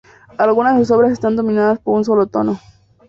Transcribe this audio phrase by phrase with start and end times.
[0.39, 2.59] Algunas de sus obras están dominadas por un solo tono.